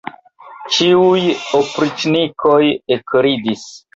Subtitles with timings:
[0.77, 1.25] Ĉiuj
[1.59, 2.61] opriĉnikoj
[2.99, 3.69] ekridis.